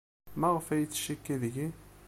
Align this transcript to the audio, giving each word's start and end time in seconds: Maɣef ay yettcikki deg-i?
Maɣef 0.39 0.67
ay 0.69 0.79
yettcikki 0.81 1.35
deg-i? 1.41 1.67